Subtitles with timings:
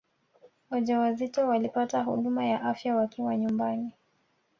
[0.69, 3.93] wajawazito watapata huduma ya afya wakiwa nyumbani